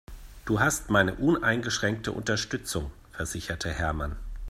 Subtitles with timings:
[0.45, 4.15] Du hast meine uneingeschränkte Unterstützung, versicherte Hermann.